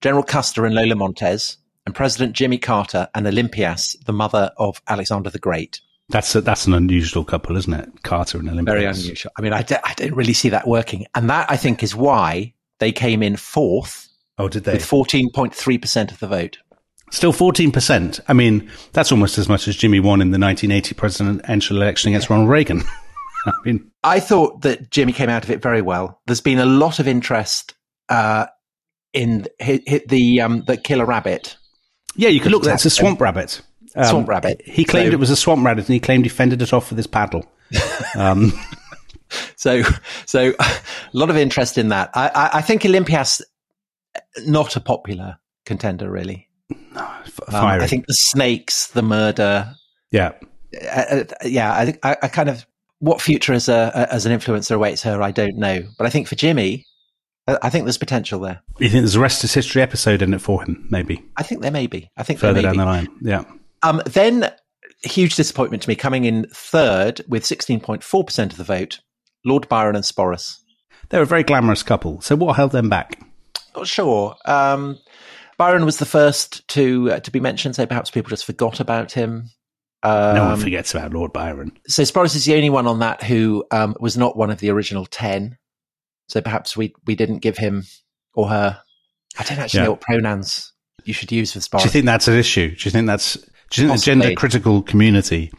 General 0.00 0.22
Custer 0.22 0.66
and 0.66 0.74
Lola 0.74 0.94
Montez, 0.94 1.56
and 1.86 1.94
President 1.94 2.34
Jimmy 2.34 2.58
Carter 2.58 3.08
and 3.14 3.26
Olympias, 3.26 3.96
the 4.04 4.12
mother 4.12 4.52
of 4.58 4.80
Alexander 4.88 5.30
the 5.30 5.38
Great. 5.38 5.80
That's 6.10 6.34
a, 6.34 6.42
that's 6.42 6.66
an 6.66 6.74
unusual 6.74 7.24
couple, 7.24 7.56
isn't 7.56 7.72
it? 7.72 8.02
Carter 8.02 8.38
and 8.38 8.48
Olympias. 8.50 8.74
Very 8.74 8.84
unusual. 8.84 9.32
I 9.38 9.42
mean, 9.42 9.54
I, 9.54 9.62
don't- 9.62 9.80
I 9.88 9.94
don't 9.94 10.14
really 10.14 10.34
see 10.34 10.50
that 10.50 10.68
working, 10.68 11.06
and 11.14 11.30
that 11.30 11.50
I 11.50 11.56
think 11.56 11.82
is 11.82 11.94
why 11.96 12.52
they 12.78 12.92
came 12.92 13.22
in 13.22 13.36
fourth 13.36 14.08
Oh, 14.36 14.48
did 14.48 14.64
they? 14.64 14.74
with 14.74 14.84
fourteen 14.84 15.30
point 15.32 15.54
three 15.54 15.78
percent 15.78 16.12
of 16.12 16.18
the 16.20 16.26
vote. 16.26 16.58
Still 17.14 17.32
14%. 17.32 18.18
I 18.26 18.32
mean, 18.32 18.68
that's 18.92 19.12
almost 19.12 19.38
as 19.38 19.48
much 19.48 19.68
as 19.68 19.76
Jimmy 19.76 20.00
won 20.00 20.20
in 20.20 20.32
the 20.32 20.38
1980 20.38 20.94
presidential 20.96 21.76
election 21.76 22.08
against 22.08 22.28
Ronald 22.28 22.48
Reagan. 22.48 22.82
I 23.46 23.52
mean, 23.64 23.88
I 24.02 24.18
thought 24.18 24.62
that 24.62 24.90
Jimmy 24.90 25.12
came 25.12 25.28
out 25.28 25.44
of 25.44 25.50
it 25.50 25.62
very 25.62 25.80
well. 25.80 26.20
There's 26.26 26.40
been 26.40 26.58
a 26.58 26.66
lot 26.66 26.98
of 26.98 27.06
interest 27.06 27.74
uh, 28.08 28.46
in 29.12 29.46
hit, 29.60 29.88
hit 29.88 30.08
the 30.08 30.40
um, 30.40 30.64
the 30.66 30.76
killer 30.76 31.04
rabbit. 31.04 31.56
yeah, 32.16 32.30
you 32.30 32.40
could 32.40 32.50
look, 32.50 32.64
that's 32.64 32.84
a 32.84 32.90
swamp 32.90 33.20
rabbit. 33.20 33.60
Um, 33.94 34.04
Swamp 34.06 34.28
rabbit. 34.28 34.60
He 34.64 34.84
claimed 34.84 35.10
So- 35.10 35.14
it 35.14 35.20
was 35.20 35.30
a 35.30 35.36
swamp 35.36 35.64
rabbit 35.64 35.84
and 35.86 35.94
he 35.94 36.00
claimed 36.00 36.24
he 36.24 36.28
fended 36.28 36.62
it 36.62 36.72
off 36.72 36.90
with 36.90 36.96
his 36.96 37.06
paddle. 37.06 37.46
Um, 38.16 38.52
So, 39.56 39.82
so 40.26 40.52
a 40.58 40.82
lot 41.12 41.30
of 41.30 41.36
interest 41.36 41.78
in 41.78 41.88
that. 41.90 42.10
I, 42.14 42.28
I, 42.28 42.50
I 42.54 42.60
think 42.62 42.84
Olympias 42.84 43.40
not 44.46 44.74
a 44.76 44.80
popular 44.80 45.38
contender 45.64 46.10
really. 46.10 46.48
F- 47.48 47.54
Um. 47.54 47.64
I 47.66 47.86
think 47.86 48.06
the 48.06 48.14
snakes, 48.14 48.88
the 48.88 49.02
murder. 49.02 49.74
yeah. 50.10 50.32
Uh, 50.82 50.86
uh, 51.20 51.24
yeah, 51.44 51.72
I 51.74 51.84
think 51.84 51.98
I, 52.04 52.16
I 52.22 52.28
kind 52.28 52.48
of 52.48 52.66
what 52.98 53.20
future 53.20 53.52
as 53.52 53.68
a 53.68 54.08
as 54.10 54.26
an 54.26 54.36
influencer 54.36 54.74
awaits 54.74 55.02
her. 55.02 55.22
I 55.22 55.30
don't 55.30 55.56
know, 55.56 55.82
but 55.98 56.06
I 56.06 56.10
think 56.10 56.26
for 56.26 56.34
Jimmy, 56.34 56.84
I, 57.46 57.58
I 57.62 57.70
think 57.70 57.84
there's 57.84 57.98
potential 57.98 58.40
there. 58.40 58.60
You 58.80 58.88
think 58.88 59.02
there's 59.02 59.14
a 59.14 59.20
rest 59.20 59.44
is 59.44 59.54
history 59.54 59.82
episode 59.82 60.20
in 60.20 60.34
it 60.34 60.40
for 60.40 60.62
him, 60.64 60.86
maybe 60.90 61.22
I 61.36 61.44
think 61.44 61.62
there 61.62 61.70
may 61.70 61.86
be. 61.86 62.10
I 62.16 62.24
think 62.24 62.40
further 62.40 62.60
there 62.60 62.72
may 62.72 62.76
down 62.76 62.76
be. 62.76 62.78
the 62.78 62.84
line. 62.84 63.08
Yeah. 63.22 63.44
Um, 63.84 64.02
then, 64.06 64.50
huge 65.04 65.36
disappointment 65.36 65.82
to 65.84 65.88
me, 65.88 65.94
coming 65.94 66.24
in 66.24 66.46
third 66.52 67.20
with 67.28 67.44
16.4% 67.44 68.50
of 68.50 68.56
the 68.56 68.64
vote, 68.64 68.98
Lord 69.44 69.68
Byron 69.68 69.94
and 69.94 70.04
Sporus. 70.04 70.56
They're 71.10 71.22
a 71.22 71.26
very 71.26 71.44
glamorous 71.44 71.82
couple. 71.84 72.20
So 72.22 72.34
what 72.34 72.56
held 72.56 72.72
them 72.72 72.88
back? 72.88 73.20
Not 73.76 73.86
sure. 73.86 74.34
Um, 74.46 74.98
Byron 75.58 75.84
was 75.84 75.98
the 75.98 76.06
first 76.06 76.66
to 76.68 77.12
uh, 77.12 77.20
to 77.20 77.30
be 77.30 77.40
mentioned, 77.40 77.76
so 77.76 77.86
perhaps 77.86 78.10
people 78.10 78.30
just 78.30 78.44
forgot 78.44 78.80
about 78.80 79.12
him. 79.12 79.50
Um, 80.02 80.34
No 80.34 80.44
one 80.46 80.60
forgets 80.60 80.94
about 80.94 81.12
Lord 81.14 81.32
Byron. 81.32 81.72
so 81.86 82.02
Sporus 82.02 82.36
is 82.36 82.44
the 82.44 82.54
only 82.54 82.68
one 82.70 82.86
on 82.86 82.98
that 82.98 83.22
who 83.22 83.64
um, 83.70 83.96
was 84.00 84.16
not 84.18 84.36
one 84.36 84.50
of 84.50 84.58
the 84.58 84.68
original 84.70 85.06
10. 85.06 85.56
So 86.28 86.40
perhaps 86.42 86.76
we, 86.76 86.94
we 87.06 87.14
didn't 87.14 87.38
give 87.38 87.56
him 87.56 87.84
or 88.34 88.48
her. 88.48 88.80
I 89.38 89.42
don't 89.44 89.58
actually 89.58 89.78
Yeah. 89.80 89.84
know 89.84 89.90
what 89.92 90.00
pronouns 90.02 90.72
you 91.04 91.14
should 91.14 91.32
use 91.32 91.52
for 91.52 91.60
Sporus. 91.60 91.80
Do 91.80 91.84
you 91.84 91.90
think 91.90 92.04
that's 92.06 92.28
an 92.28 92.34
issue? 92.34 92.68
Do 92.76 92.84
you 92.84 92.90
think 92.90 93.06
that's 93.06 93.34
do 93.70 93.80
you 93.82 93.88
think 93.88 93.92
Possibly. 93.98 94.14
the 94.14 94.20
gender 94.24 94.36
critical 94.36 94.82
community 94.82 95.50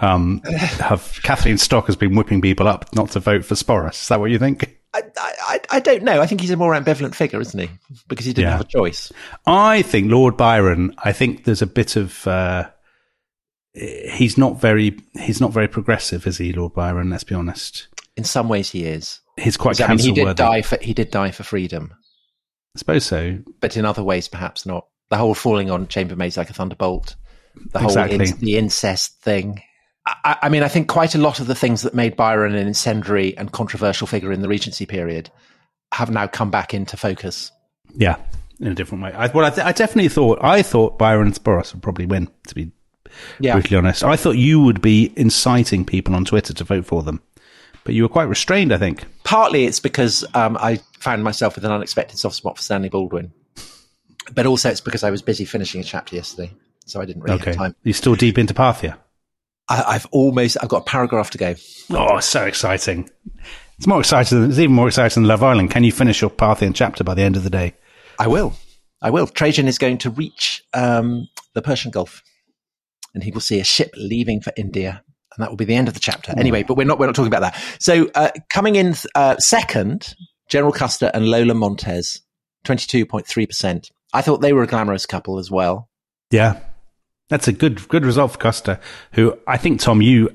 um, 0.00 0.42
have 0.78 1.18
Kathleen 1.22 1.56
Stock 1.58 1.86
has 1.86 1.96
been 1.96 2.14
whipping 2.14 2.40
people 2.42 2.68
up 2.68 2.94
not 2.94 3.10
to 3.12 3.20
vote 3.20 3.44
for 3.46 3.54
Sporus? 3.54 4.02
Is 4.02 4.08
that 4.08 4.20
what 4.20 4.30
you 4.30 4.38
think? 4.38 4.76
I, 5.18 5.32
I, 5.42 5.60
I 5.70 5.80
don't 5.80 6.02
know. 6.02 6.20
I 6.20 6.26
think 6.26 6.40
he's 6.40 6.50
a 6.50 6.56
more 6.56 6.72
ambivalent 6.74 7.14
figure, 7.14 7.40
isn't 7.40 7.58
he? 7.60 7.68
Because 8.08 8.26
he 8.26 8.32
didn't 8.32 8.48
Yeah. 8.48 8.52
have 8.56 8.60
a 8.62 8.64
choice. 8.64 9.12
I 9.46 9.82
think 9.82 10.10
Lord 10.10 10.36
Byron. 10.36 10.94
I 10.98 11.12
think 11.12 11.44
there's 11.44 11.62
a 11.62 11.66
bit 11.66 11.96
of 11.96 12.26
uh, 12.26 12.68
he's 13.74 14.38
not 14.38 14.60
very 14.60 14.98
he's 15.20 15.40
not 15.40 15.52
very 15.52 15.68
progressive, 15.68 16.26
is 16.26 16.38
he, 16.38 16.52
Lord 16.52 16.74
Byron? 16.74 17.10
Let's 17.10 17.24
be 17.24 17.34
honest. 17.34 17.88
In 18.16 18.24
some 18.24 18.48
ways, 18.48 18.70
he 18.70 18.84
is. 18.86 19.20
He's 19.36 19.56
quite 19.56 19.80
I 19.80 19.88
mean, 19.88 19.98
he 19.98 20.12
did 20.12 20.24
worthy. 20.24 20.34
die 20.36 20.62
for 20.62 20.78
he 20.80 20.94
did 20.94 21.10
die 21.10 21.30
for 21.30 21.42
freedom, 21.42 21.92
I 22.74 22.78
suppose 22.78 23.04
so. 23.04 23.38
but 23.60 23.76
in 23.76 23.84
other 23.84 24.02
ways, 24.02 24.28
perhaps 24.28 24.64
not. 24.64 24.86
The 25.10 25.18
whole 25.18 25.34
falling 25.34 25.70
on 25.70 25.86
chambermaids 25.86 26.36
like 26.36 26.48
a 26.50 26.54
thunderbolt, 26.54 27.16
the 27.72 27.78
whole 27.78 27.88
Exactly. 27.88 28.28
in, 28.30 28.38
the 28.38 28.56
incest 28.56 29.20
thing. 29.20 29.62
I, 30.06 30.36
I 30.42 30.48
mean, 30.48 30.62
I 30.62 30.68
think 30.68 30.88
quite 30.88 31.14
a 31.14 31.18
lot 31.18 31.40
of 31.40 31.46
the 31.48 31.54
things 31.54 31.82
that 31.82 31.94
made 31.94 32.16
Byron 32.16 32.54
an 32.54 32.66
incendiary 32.66 33.36
and 33.36 33.50
controversial 33.50 34.06
figure 34.06 34.32
in 34.32 34.40
the 34.40 34.48
Regency 34.48 34.86
period 34.86 35.30
have 35.92 36.10
now 36.10 36.26
come 36.26 36.50
back 36.50 36.72
into 36.74 36.96
focus. 36.96 37.50
Yeah, 37.96 38.16
in 38.60 38.68
a 38.68 38.74
different 38.74 39.02
way. 39.02 39.12
I, 39.12 39.26
well, 39.28 39.44
I, 39.44 39.50
th- 39.50 39.66
I 39.66 39.72
definitely 39.72 40.08
thought 40.08 40.38
I 40.42 40.62
thought 40.62 40.98
Byron 40.98 41.26
and 41.26 41.34
Sporus 41.34 41.72
would 41.72 41.82
probably 41.82 42.06
win. 42.06 42.28
To 42.48 42.54
be 42.54 42.70
Yeah, 43.40 43.54
brutally 43.54 43.76
honest, 43.78 44.04
I 44.04 44.16
thought 44.16 44.32
you 44.36 44.60
would 44.62 44.80
be 44.80 45.12
inciting 45.16 45.84
people 45.84 46.14
on 46.14 46.24
Twitter 46.24 46.54
to 46.54 46.64
vote 46.64 46.86
for 46.86 47.02
them, 47.02 47.20
but 47.84 47.94
you 47.94 48.02
were 48.02 48.08
quite 48.08 48.28
restrained. 48.28 48.72
I 48.72 48.78
think. 48.78 49.04
partly 49.24 49.64
it's 49.64 49.80
because 49.80 50.24
um, 50.34 50.56
I 50.60 50.80
found 51.00 51.24
myself 51.24 51.56
with 51.56 51.64
an 51.64 51.72
unexpected 51.72 52.18
soft 52.18 52.36
spot 52.36 52.56
for 52.56 52.62
Stanley 52.62 52.88
Baldwin. 52.90 53.32
But 54.34 54.46
also, 54.46 54.70
it's 54.70 54.80
because 54.80 55.04
I 55.04 55.10
was 55.10 55.22
busy 55.22 55.44
finishing 55.44 55.80
a 55.80 55.84
chapter 55.84 56.16
yesterday, 56.16 56.52
so 56.84 57.00
I 57.00 57.04
didn't 57.06 57.22
really 57.22 57.36
Okay. 57.36 57.50
have 57.50 57.56
time. 57.56 57.76
You're 57.84 57.94
still 57.94 58.16
deep 58.16 58.38
into 58.38 58.54
Parthia. 58.54 58.98
I, 59.68 59.84
I've 59.88 60.06
almost, 60.12 60.56
I've 60.62 60.68
got 60.68 60.78
a 60.78 60.84
paragraph 60.84 61.30
to 61.30 61.38
go. 61.38 61.54
Oh, 61.90 62.20
so 62.20 62.44
exciting. 62.44 63.10
It's 63.78 63.86
more 63.86 64.00
exciting. 64.00 64.44
It's 64.44 64.58
even 64.58 64.74
more 64.74 64.88
exciting 64.88 65.22
than 65.22 65.28
Love 65.28 65.42
Island. 65.42 65.70
Can 65.70 65.84
you 65.84 65.92
finish 65.92 66.20
your 66.20 66.30
Parthian 66.30 66.72
chapter 66.72 67.04
by 67.04 67.14
the 67.14 67.22
end 67.22 67.36
of 67.36 67.44
the 67.44 67.50
day? 67.50 67.74
I 68.18 68.26
will. 68.26 68.54
I 69.02 69.10
will. 69.10 69.26
Trajan 69.26 69.68
is 69.68 69.76
going 69.78 69.98
to 69.98 70.10
reach 70.10 70.64
um, 70.72 71.28
the 71.54 71.60
Persian 71.60 71.90
Gulf, 71.90 72.22
and 73.12 73.22
he 73.22 73.30
will 73.30 73.42
see 73.42 73.60
a 73.60 73.64
ship 73.64 73.90
leaving 73.96 74.40
for 74.40 74.52
India, 74.56 75.02
and 75.36 75.42
that 75.42 75.50
will 75.50 75.56
be 75.56 75.66
the 75.66 75.74
end 75.74 75.88
of 75.88 75.94
the 75.94 76.00
chapter. 76.00 76.32
Anyway, 76.38 76.62
but 76.62 76.76
we're 76.78 76.86
not 76.86 76.98
we're 76.98 77.06
not 77.06 77.14
talking 77.14 77.32
about 77.32 77.42
that. 77.42 77.62
So 77.78 78.08
uh, 78.14 78.30
coming 78.48 78.76
in 78.76 78.94
uh, 79.14 79.36
second, 79.36 80.14
General 80.48 80.72
Custer 80.72 81.10
and 81.12 81.28
Lola 81.28 81.52
Montez, 81.52 82.22
twenty 82.64 82.86
two 82.86 83.04
point 83.04 83.26
three 83.26 83.46
percent. 83.46 83.90
I 84.14 84.22
thought 84.22 84.40
they 84.40 84.54
were 84.54 84.62
a 84.62 84.66
glamorous 84.66 85.04
couple 85.04 85.38
as 85.38 85.50
well. 85.50 85.90
Yeah. 86.30 86.60
That's 87.28 87.48
a 87.48 87.52
good 87.52 87.88
good 87.88 88.04
result 88.06 88.32
for 88.32 88.38
Custer, 88.38 88.80
who 89.12 89.36
I 89.46 89.56
think, 89.56 89.80
Tom, 89.80 90.00
you 90.02 90.30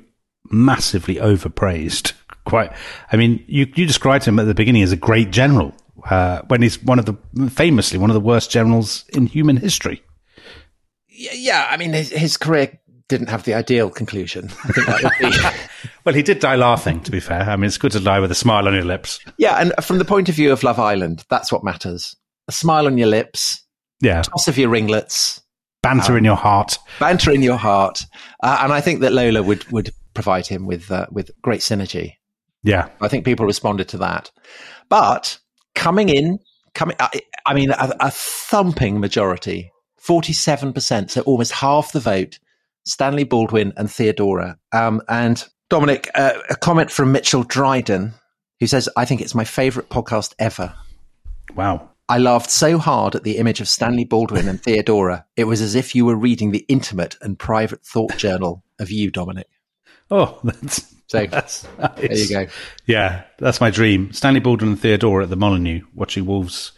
massively 0.49 1.15
overpraised. 1.15 2.13
Quite. 2.45 2.71
I 3.11 3.17
mean, 3.17 3.43
you, 3.47 3.71
you 3.75 3.85
described 3.85 4.25
him 4.25 4.39
at 4.39 4.45
the 4.45 4.55
beginning 4.55 4.81
as 4.81 4.91
a 4.91 4.97
great 4.97 5.29
general, 5.31 5.73
uh, 6.09 6.41
when 6.47 6.61
he's 6.63 6.81
one 6.83 6.97
of 6.99 7.05
the, 7.05 7.49
famously, 7.49 7.99
one 7.99 8.09
of 8.09 8.15
the 8.15 8.19
worst 8.19 8.49
generals 8.49 9.05
in 9.09 9.27
human 9.27 9.57
history. 9.57 10.01
Yeah, 11.07 11.67
I 11.69 11.77
mean 11.77 11.93
his, 11.93 12.09
his 12.09 12.37
career 12.37 12.79
didn't 13.07 13.29
have 13.29 13.43
the 13.43 13.53
ideal 13.53 13.89
conclusion. 13.89 14.45
I 14.63 14.71
think 14.71 14.87
that 14.87 15.03
would 15.03 15.31
be. 15.31 15.37
Well, 16.03 16.15
he 16.15 16.23
did 16.23 16.39
die 16.39 16.55
laughing, 16.55 16.99
to 17.01 17.11
be 17.11 17.19
fair. 17.19 17.41
I 17.41 17.55
mean, 17.55 17.65
it's 17.65 17.77
good 17.77 17.91
to 17.91 17.99
die 17.99 18.19
with 18.19 18.31
a 18.31 18.35
smile 18.35 18.67
on 18.67 18.73
your 18.73 18.85
lips. 18.85 19.19
yeah, 19.37 19.57
and 19.57 19.71
from 19.83 19.99
the 19.99 20.05
point 20.05 20.29
of 20.29 20.35
view 20.35 20.51
of 20.51 20.63
Love 20.63 20.79
Island, 20.79 21.23
that's 21.29 21.51
what 21.51 21.63
matters. 21.63 22.15
A 22.47 22.51
smile 22.51 22.87
on 22.87 22.97
your 22.97 23.07
lips, 23.07 23.61
Yeah. 24.01 24.23
toss 24.23 24.47
of 24.47 24.57
your 24.57 24.69
ringlets, 24.69 25.40
Banter 25.81 26.17
in 26.17 26.23
your 26.23 26.35
heart. 26.35 26.77
banter 26.99 27.31
in 27.31 27.41
your 27.41 27.57
heart, 27.57 28.05
uh, 28.43 28.59
and 28.61 28.71
I 28.71 28.81
think 28.81 29.01
that 29.01 29.13
Lola 29.13 29.41
would 29.41 29.69
would 29.71 29.91
provide 30.13 30.45
him 30.45 30.67
with 30.67 30.91
uh, 30.91 31.07
with 31.11 31.31
great 31.41 31.61
synergy. 31.61 32.13
Yeah. 32.63 32.89
I 33.01 33.07
think 33.07 33.25
people 33.25 33.45
responded 33.45 33.89
to 33.89 33.97
that, 33.97 34.29
but 34.89 35.39
coming 35.73 36.09
in, 36.09 36.37
coming, 36.75 36.95
I, 36.99 37.21
I 37.45 37.55
mean, 37.55 37.71
a, 37.71 37.95
a 37.99 38.11
thumping 38.11 38.99
majority, 38.99 39.71
forty 39.97 40.33
seven 40.33 40.71
percent, 40.71 41.09
so 41.09 41.21
almost 41.21 41.51
half 41.51 41.91
the 41.91 41.99
vote. 41.99 42.37
Stanley 42.83 43.23
Baldwin 43.23 43.73
and 43.77 43.91
Theodora, 43.91 44.57
um, 44.71 45.01
and 45.07 45.43
Dominic. 45.69 46.09
Uh, 46.15 46.33
a 46.49 46.55
comment 46.55 46.91
from 46.91 47.11
Mitchell 47.11 47.43
Dryden, 47.43 48.13
who 48.59 48.67
says, 48.67 48.89
"I 48.97 49.05
think 49.05 49.21
it's 49.21 49.35
my 49.35 49.45
favourite 49.45 49.89
podcast 49.89 50.33
ever." 50.39 50.73
Wow. 51.55 51.90
I 52.11 52.17
laughed 52.17 52.51
so 52.51 52.77
hard 52.77 53.15
at 53.15 53.23
the 53.23 53.37
image 53.37 53.61
of 53.61 53.69
Stanley 53.69 54.03
Baldwin 54.03 54.49
and 54.49 54.61
Theodora. 54.61 55.25
It 55.37 55.45
was 55.45 55.61
as 55.61 55.75
if 55.75 55.95
you 55.95 56.03
were 56.03 56.17
reading 56.17 56.51
the 56.51 56.65
intimate 56.67 57.15
and 57.21 57.39
private 57.39 57.85
thought 57.85 58.17
journal 58.17 58.65
of 58.79 58.91
you, 58.91 59.11
Dominic. 59.11 59.47
Oh, 60.09 60.37
that's, 60.43 60.93
So 61.07 61.25
that's 61.25 61.65
there 61.77 62.13
you 62.13 62.27
go. 62.27 62.47
Yeah, 62.85 63.23
that's 63.37 63.61
my 63.61 63.69
dream. 63.69 64.11
Stanley 64.11 64.41
Baldwin 64.41 64.71
and 64.71 64.79
Theodora 64.81 65.23
at 65.23 65.29
the 65.29 65.37
Molyneux 65.37 65.85
watching 65.95 66.25
Wolves 66.25 66.73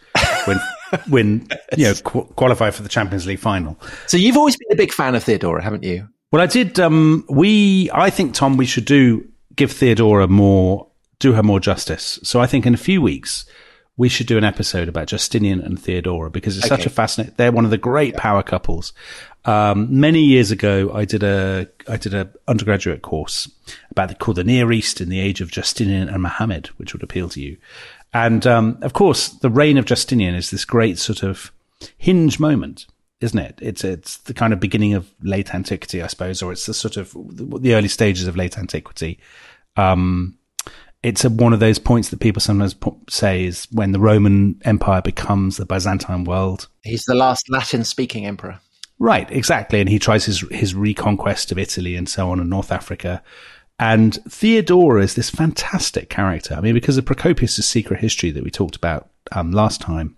win, 0.46 0.60
win 1.08 1.48
you 1.76 1.86
know, 1.86 1.94
qu- 1.94 2.32
qualify 2.36 2.70
for 2.70 2.84
the 2.84 2.88
Champions 2.88 3.26
League 3.26 3.40
final. 3.40 3.76
So 4.06 4.16
you've 4.16 4.36
always 4.36 4.56
been 4.56 4.70
a 4.70 4.76
big 4.76 4.92
fan 4.92 5.16
of 5.16 5.24
Theodora, 5.24 5.64
haven't 5.64 5.82
you? 5.82 6.08
Well, 6.30 6.42
I 6.42 6.46
did. 6.46 6.78
Um, 6.78 7.24
we, 7.28 7.90
I 7.92 8.08
think, 8.08 8.34
Tom, 8.34 8.56
we 8.56 8.66
should 8.66 8.84
do 8.84 9.28
give 9.56 9.72
Theodora 9.72 10.28
more, 10.28 10.86
do 11.18 11.32
her 11.32 11.42
more 11.42 11.58
justice. 11.58 12.20
So 12.22 12.40
I 12.40 12.46
think 12.46 12.66
in 12.66 12.74
a 12.74 12.76
few 12.76 13.02
weeks 13.02 13.46
we 13.96 14.08
should 14.08 14.26
do 14.26 14.36
an 14.36 14.44
episode 14.44 14.88
about 14.88 15.06
Justinian 15.06 15.60
and 15.60 15.80
Theodora 15.80 16.30
because 16.30 16.58
it's 16.58 16.66
such 16.66 16.86
a 16.86 16.90
fascinating. 16.90 17.34
They're 17.36 17.52
one 17.52 17.64
of 17.64 17.70
the 17.70 17.78
great 17.78 18.16
power 18.16 18.42
couples. 18.42 18.92
Um, 19.44 20.00
many 20.00 20.20
years 20.20 20.50
ago, 20.50 20.90
I 20.92 21.04
did 21.04 21.22
a 21.22 21.68
I 21.88 21.96
did 21.96 22.14
a 22.14 22.30
undergraduate 22.48 23.02
course 23.02 23.50
about 23.90 24.08
the, 24.08 24.14
called 24.14 24.38
the 24.38 24.44
Near 24.44 24.72
East 24.72 25.00
in 25.00 25.10
the 25.10 25.20
age 25.20 25.40
of 25.40 25.50
Justinian 25.50 26.08
and 26.08 26.22
Muhammad, 26.22 26.68
which 26.78 26.92
would 26.92 27.02
appeal 27.02 27.28
to 27.30 27.40
you. 27.40 27.56
And 28.12 28.46
um, 28.46 28.78
of 28.82 28.94
course, 28.94 29.28
the 29.28 29.50
reign 29.50 29.76
of 29.76 29.84
Justinian 29.84 30.34
is 30.34 30.50
this 30.50 30.64
great 30.64 30.98
sort 30.98 31.22
of 31.22 31.52
hinge 31.98 32.40
moment, 32.40 32.86
isn't 33.20 33.38
it? 33.38 33.58
It's 33.62 33.84
it's 33.84 34.16
the 34.18 34.34
kind 34.34 34.52
of 34.52 34.60
beginning 34.60 34.94
of 34.94 35.12
late 35.22 35.54
antiquity, 35.54 36.02
I 36.02 36.08
suppose, 36.08 36.42
or 36.42 36.50
it's 36.50 36.66
the 36.66 36.74
sort 36.74 36.96
of 36.96 37.12
the 37.14 37.74
early 37.74 37.88
stages 37.88 38.26
of 38.26 38.36
late 38.36 38.58
antiquity. 38.58 39.20
Um, 39.76 40.38
it's 41.04 41.24
a, 41.24 41.30
one 41.30 41.52
of 41.52 41.60
those 41.60 41.78
points 41.78 42.08
that 42.08 42.20
people 42.20 42.40
sometimes 42.40 42.74
say 43.08 43.44
is 43.44 43.68
when 43.70 43.92
the 43.92 44.00
Roman 44.00 44.60
Empire 44.64 45.02
becomes 45.02 45.58
the 45.58 45.66
Byzantine 45.66 46.24
world. 46.24 46.66
He's 46.82 47.04
the 47.04 47.14
last 47.14 47.50
Latin-speaking 47.50 48.24
emperor. 48.24 48.58
Right, 48.98 49.30
exactly. 49.30 49.80
And 49.80 49.88
he 49.88 49.98
tries 49.98 50.24
his 50.24 50.40
his 50.50 50.74
reconquest 50.74 51.52
of 51.52 51.58
Italy 51.58 51.94
and 51.94 52.08
so 52.08 52.30
on 52.30 52.40
and 52.40 52.48
North 52.48 52.72
Africa. 52.72 53.22
And 53.78 54.14
Theodora 54.28 55.02
is 55.02 55.14
this 55.14 55.30
fantastic 55.30 56.08
character. 56.08 56.54
I 56.54 56.60
mean, 56.60 56.74
because 56.74 56.96
of 56.96 57.04
Procopius' 57.04 57.66
secret 57.66 58.00
history 58.00 58.30
that 58.30 58.44
we 58.44 58.50
talked 58.50 58.76
about 58.76 59.10
um, 59.32 59.50
last 59.50 59.80
time, 59.80 60.16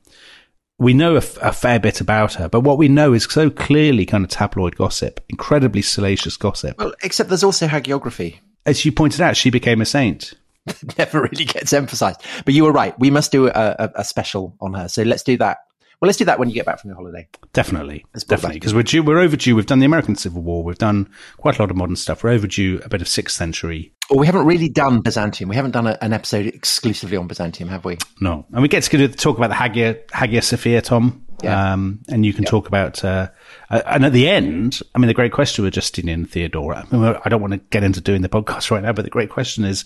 we 0.78 0.92
know 0.92 1.14
a, 1.14 1.18
f- 1.18 1.38
a 1.40 1.52
fair 1.52 1.80
bit 1.80 2.02
about 2.02 2.34
her. 2.34 2.48
But 2.50 2.60
what 2.60 2.78
we 2.78 2.88
know 2.88 3.14
is 3.14 3.24
so 3.24 3.48
clearly 3.48 4.04
kind 4.04 4.24
of 4.24 4.30
tabloid 4.30 4.76
gossip, 4.76 5.24
incredibly 5.30 5.82
salacious 5.82 6.36
gossip. 6.36 6.78
Well, 6.78 6.92
except 7.02 7.30
there's 7.30 7.42
also 7.42 7.66
hagiography. 7.66 8.40
As 8.66 8.84
you 8.84 8.92
pointed 8.92 9.22
out, 9.22 9.36
she 9.36 9.50
became 9.50 9.80
a 9.80 9.86
saint. 9.86 10.34
Never 10.98 11.22
really 11.22 11.44
gets 11.44 11.72
emphasized. 11.72 12.20
But 12.44 12.54
you 12.54 12.64
were 12.64 12.72
right. 12.72 12.98
We 12.98 13.10
must 13.10 13.32
do 13.32 13.48
a, 13.48 13.50
a, 13.50 13.90
a 13.96 14.04
special 14.04 14.56
on 14.60 14.74
her. 14.74 14.88
So 14.88 15.02
let's 15.02 15.22
do 15.22 15.36
that. 15.38 15.58
Well, 16.00 16.08
let's 16.08 16.18
do 16.18 16.26
that 16.26 16.38
when 16.38 16.50
you 16.50 16.54
get 16.54 16.66
back 16.66 16.78
from 16.78 16.90
your 16.90 16.96
holiday. 16.96 17.26
Definitely, 17.54 18.04
Let's 18.12 18.24
definitely, 18.24 18.58
because 18.58 18.74
we're 18.74 18.82
due, 18.82 19.02
we're 19.02 19.18
overdue. 19.18 19.56
We've 19.56 19.64
done 19.64 19.78
the 19.78 19.86
American 19.86 20.14
Civil 20.14 20.42
War. 20.42 20.62
We've 20.62 20.76
done 20.76 21.08
quite 21.38 21.58
a 21.58 21.62
lot 21.62 21.70
of 21.70 21.76
modern 21.76 21.96
stuff. 21.96 22.22
We're 22.22 22.32
overdue 22.32 22.82
a 22.84 22.90
bit 22.90 23.00
of 23.00 23.08
sixth 23.08 23.34
century. 23.34 23.94
Well, 24.10 24.18
we 24.18 24.26
haven't 24.26 24.44
really 24.44 24.68
done 24.68 25.00
Byzantium. 25.00 25.48
We 25.48 25.56
haven't 25.56 25.70
done 25.70 25.86
a, 25.86 25.96
an 26.02 26.12
episode 26.12 26.46
exclusively 26.46 27.16
on 27.16 27.28
Byzantium, 27.28 27.70
have 27.70 27.86
we? 27.86 27.96
No, 28.20 28.44
and 28.52 28.60
we 28.60 28.68
get 28.68 28.82
to 28.82 29.08
talk 29.08 29.38
about 29.38 29.48
the 29.48 29.54
Hagia 29.54 29.98
Hagia 30.12 30.42
Sophia, 30.42 30.82
Tom. 30.82 31.22
Yeah. 31.42 31.72
Um, 31.72 32.00
and 32.08 32.24
you 32.24 32.32
can 32.32 32.44
talk 32.44 32.66
about, 32.66 33.04
uh, 33.04 33.28
uh, 33.68 33.82
and 33.86 34.06
at 34.06 34.12
the 34.14 34.26
end, 34.28 34.80
I 34.94 34.98
mean, 34.98 35.08
the 35.08 35.14
great 35.14 35.32
question 35.32 35.64
with 35.64 35.74
Justinian 35.74 36.20
and 36.20 36.30
Theodora. 36.30 36.86
I, 36.90 36.96
mean, 36.96 37.16
I 37.24 37.28
don't 37.28 37.42
want 37.42 37.52
to 37.52 37.58
get 37.58 37.84
into 37.84 38.00
doing 38.00 38.22
the 38.22 38.28
podcast 38.28 38.70
right 38.70 38.82
now, 38.82 38.92
but 38.92 39.04
the 39.04 39.10
great 39.10 39.28
question 39.28 39.64
is 39.64 39.84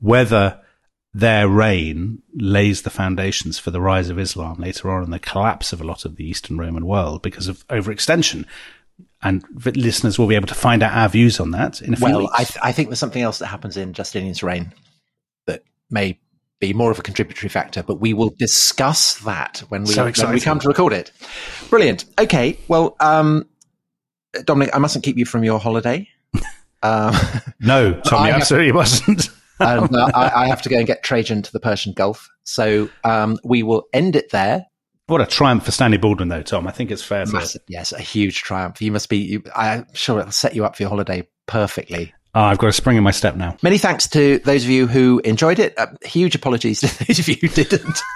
whether 0.00 0.60
their 1.12 1.48
reign 1.48 2.22
lays 2.34 2.82
the 2.82 2.90
foundations 2.90 3.58
for 3.58 3.70
the 3.70 3.80
rise 3.80 4.08
of 4.10 4.18
Islam 4.18 4.56
later 4.58 4.90
on 4.90 5.02
and 5.02 5.12
the 5.12 5.18
collapse 5.18 5.72
of 5.72 5.80
a 5.80 5.84
lot 5.84 6.04
of 6.04 6.16
the 6.16 6.24
Eastern 6.28 6.56
Roman 6.56 6.86
world 6.86 7.20
because 7.22 7.48
of 7.48 7.66
overextension. 7.68 8.44
And 9.22 9.44
listeners 9.76 10.18
will 10.18 10.26
be 10.28 10.34
able 10.34 10.46
to 10.48 10.54
find 10.54 10.82
out 10.82 10.92
our 10.94 11.08
views 11.08 11.40
on 11.40 11.50
that 11.50 11.82
in 11.82 11.94
a 11.94 11.96
few 11.96 12.04
Well, 12.06 12.18
weeks. 12.20 12.32
I, 12.34 12.44
th- 12.44 12.58
I 12.62 12.72
think 12.72 12.88
there's 12.88 12.98
something 13.00 13.22
else 13.22 13.38
that 13.40 13.46
happens 13.48 13.76
in 13.76 13.92
Justinian's 13.92 14.42
reign 14.42 14.72
that 15.46 15.62
may 15.90 16.18
be 16.60 16.72
more 16.72 16.90
of 16.90 16.98
a 16.98 17.02
contributory 17.02 17.48
factor, 17.48 17.82
but 17.82 17.96
we 17.96 18.14
will 18.14 18.30
discuss 18.38 19.14
that 19.20 19.62
when 19.68 19.82
we, 19.84 19.92
So 19.92 20.04
when 20.04 20.32
we 20.34 20.40
come 20.40 20.60
to 20.60 20.68
record 20.68 20.92
it. 20.92 21.10
Brilliant. 21.70 22.04
Okay. 22.18 22.56
Well, 22.68 22.96
um, 23.00 23.48
Dominic, 24.44 24.74
I 24.74 24.78
mustn't 24.78 25.04
keep 25.04 25.16
you 25.18 25.24
from 25.24 25.42
your 25.44 25.58
holiday. 25.58 26.08
Um, 26.82 27.14
no, 27.60 27.92
Tommy, 28.04 28.24
I 28.24 28.26
you 28.26 28.32
have- 28.32 28.40
absolutely 28.42 28.72
wasn't. 28.72 29.28
And 29.60 29.94
uh, 29.94 30.10
I, 30.14 30.44
I 30.44 30.46
have 30.48 30.62
to 30.62 30.68
go 30.68 30.78
and 30.78 30.86
get 30.86 31.02
Trajan 31.02 31.42
to 31.42 31.52
the 31.52 31.60
Persian 31.60 31.92
Gulf. 31.92 32.28
So 32.44 32.88
um, 33.04 33.38
we 33.44 33.62
will 33.62 33.84
end 33.92 34.16
it 34.16 34.30
there. 34.30 34.66
what 35.06 35.20
a 35.20 35.26
triumph 35.26 35.64
for 35.64 35.70
Stanley 35.70 35.98
Baldwin, 35.98 36.28
though, 36.28 36.42
Tom. 36.42 36.66
I 36.66 36.72
think 36.72 36.90
it's 36.90 37.02
fair 37.02 37.24
to 37.26 37.32
Massive, 37.32 37.62
yes, 37.68 37.92
a 37.92 38.00
huge 38.00 38.42
triumph. 38.42 38.80
You 38.82 38.90
must 38.92 39.08
be. 39.08 39.18
You, 39.18 39.42
I'm 39.54 39.86
sure 39.92 40.18
it'll 40.20 40.32
set 40.32 40.54
you 40.54 40.64
up 40.64 40.76
for 40.76 40.82
your 40.82 40.90
holiday 40.90 41.28
perfectly. 41.46 42.12
Oh, 42.32 42.42
I've 42.42 42.58
got 42.58 42.68
a 42.68 42.72
spring 42.72 42.96
in 42.96 43.02
my 43.02 43.10
step 43.10 43.34
now. 43.34 43.56
Many 43.60 43.76
thanks 43.76 44.06
to 44.10 44.38
those 44.44 44.62
of 44.62 44.70
you 44.70 44.86
who 44.86 45.20
enjoyed 45.24 45.58
it. 45.58 45.76
Uh, 45.76 45.88
huge 46.04 46.36
apologies 46.36 46.78
to 46.80 47.04
those 47.06 47.18
of 47.18 47.28
you 47.28 47.34
who 47.40 47.48
didn't. 47.48 48.00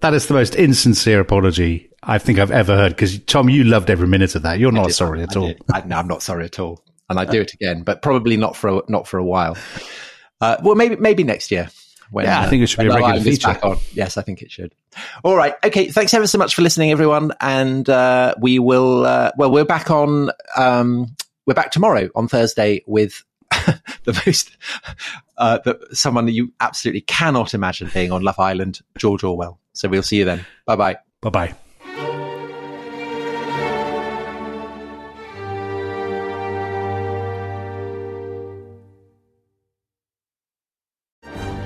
That 0.00 0.14
is 0.14 0.26
the 0.26 0.34
most 0.34 0.54
insincere 0.54 1.20
apology 1.20 1.90
I 2.02 2.18
think 2.18 2.38
I've 2.38 2.50
ever 2.50 2.74
heard. 2.74 2.92
Because 2.92 3.18
Tom, 3.20 3.48
you 3.50 3.64
loved 3.64 3.90
every 3.90 4.06
minute 4.06 4.34
of 4.34 4.42
that. 4.42 4.58
You're 4.58 4.72
not 4.72 4.92
sorry 4.92 5.22
at 5.22 5.36
I 5.36 5.40
all. 5.40 5.54
I, 5.72 5.80
no, 5.82 5.96
I'm 5.96 6.08
not 6.08 6.22
sorry 6.22 6.44
at 6.46 6.58
all, 6.58 6.82
and 7.10 7.18
I 7.18 7.24
do 7.26 7.40
it 7.42 7.52
again, 7.54 7.82
but 7.82 8.00
probably 8.02 8.36
not 8.36 8.56
for 8.56 8.68
a, 8.78 8.82
not 8.88 9.06
for 9.06 9.18
a 9.18 9.24
while. 9.24 9.56
Uh, 10.40 10.56
well, 10.62 10.74
maybe 10.74 10.96
maybe 10.96 11.24
next 11.24 11.50
year. 11.50 11.68
When, 12.10 12.24
Yeah, 12.24 12.40
I 12.40 12.46
think 12.46 12.62
it 12.62 12.68
should 12.68 12.80
be 12.80 12.86
a 12.86 12.94
regular 12.94 13.20
feature. 13.20 13.58
Yes, 13.92 14.16
I 14.16 14.22
think 14.22 14.40
it 14.40 14.50
should. 14.50 14.74
All 15.24 15.36
right. 15.36 15.54
Okay. 15.62 15.90
Thanks 15.90 16.14
ever 16.14 16.26
so 16.26 16.38
much 16.38 16.54
for 16.54 16.62
listening, 16.62 16.90
everyone. 16.90 17.32
And 17.40 17.88
uh, 17.88 18.34
we 18.40 18.58
will. 18.58 19.04
Uh, 19.04 19.32
well, 19.36 19.50
we're 19.50 19.66
back 19.66 19.90
on. 19.90 20.30
Um, 20.56 21.14
we're 21.44 21.54
back 21.54 21.70
tomorrow 21.70 22.08
on 22.14 22.28
Thursday 22.28 22.82
with 22.86 23.22
the 24.04 24.22
most 24.26 24.56
uh, 25.36 25.58
the, 25.64 25.78
someone 25.92 26.26
that 26.26 26.32
you 26.32 26.52
absolutely 26.60 27.02
cannot 27.02 27.54
imagine 27.54 27.90
being 27.92 28.12
on 28.12 28.22
Love 28.22 28.38
Island, 28.38 28.80
George 28.96 29.24
Orwell. 29.24 29.58
So 29.72 29.88
we'll 29.88 30.02
see 30.02 30.16
you 30.16 30.24
then. 30.24 30.46
Bye 30.66 30.76
bye. 30.76 30.96
Bye 31.20 31.30
bye. 31.30 31.54